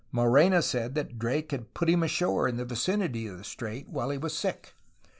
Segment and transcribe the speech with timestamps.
[0.11, 4.17] Morena said that Drake put him ashore in the vicinity of the strait, while he
[4.17, 4.73] was sick.